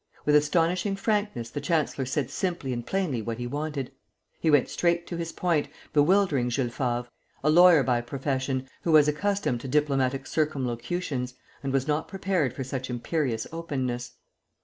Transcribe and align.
With 0.25 0.33
astonishing 0.35 0.95
frankness 0.95 1.51
the 1.51 1.61
chancellor 1.61 2.07
said 2.07 2.31
simply 2.31 2.73
and 2.73 2.83
plainly 2.83 3.21
what 3.21 3.37
he 3.37 3.45
wanted. 3.45 3.91
He 4.39 4.49
went 4.49 4.67
straight 4.67 5.05
to 5.05 5.15
his 5.17 5.31
point, 5.31 5.67
bewildering 5.93 6.49
Jules 6.49 6.73
Favre, 6.73 7.05
a 7.43 7.51
lawyer 7.51 7.83
by 7.83 8.01
profession, 8.01 8.67
who 8.81 8.93
was 8.93 9.07
accustomed 9.07 9.61
to 9.61 9.67
diplomatic 9.67 10.25
circumlocutions, 10.25 11.35
and 11.61 11.71
was 11.71 11.87
not 11.87 12.07
prepared 12.07 12.51
for 12.55 12.63
such 12.63 12.89
imperious 12.89 13.45
openness. 13.51 14.13